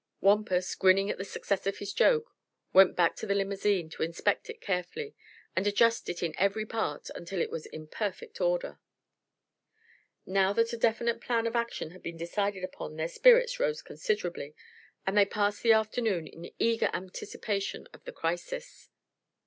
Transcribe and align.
Wampus, 0.19 0.73
grinning 0.73 1.11
at 1.11 1.19
the 1.19 1.23
success 1.23 1.67
of 1.67 1.77
his 1.77 1.93
joke, 1.93 2.33
went 2.73 2.95
back 2.95 3.15
to 3.17 3.27
the 3.27 3.35
limousine 3.35 3.87
to 3.91 4.01
inspect 4.01 4.49
it 4.49 4.59
carefully 4.59 5.13
and 5.55 5.67
adjust 5.67 6.09
it 6.09 6.23
in 6.23 6.33
every 6.39 6.65
part 6.65 7.11
until 7.13 7.39
it 7.39 7.51
was 7.51 7.67
in 7.67 7.85
perfect 7.85 8.41
order. 8.41 8.79
Now 10.25 10.53
that 10.53 10.73
a 10.73 10.77
definite 10.77 11.21
plan 11.21 11.45
of 11.45 11.55
action 11.55 11.91
had 11.91 12.01
been 12.01 12.17
decided 12.17 12.63
upon 12.63 12.95
their 12.95 13.07
spirits 13.07 13.59
rose 13.59 13.83
considerably, 13.83 14.55
and 15.05 15.15
they 15.15 15.23
passed 15.23 15.61
the 15.61 15.73
afternoon 15.73 16.25
in 16.25 16.49
eager 16.57 16.89
anticipation 16.95 17.87
of 17.93 18.03
the 18.05 18.11
crisis. 18.11 18.89